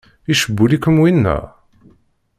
Icewwel-ikem 0.33 0.97
winna? 1.01 1.37